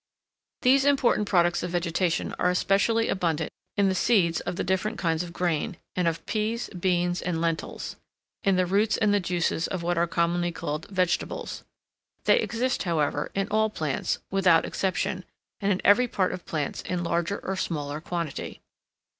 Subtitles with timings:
[0.63, 5.21] These important products of vegetation are especially abundant in the seeds of the different kinds
[5.21, 7.97] of grain, and of peas, beans, and lentils;
[8.43, 11.63] in the roots and the juices of what are commonly called vegetables.
[12.23, 15.23] They exist, however, in all plants, without exception,
[15.59, 18.59] and in every part of plants in larger or smaller quantity.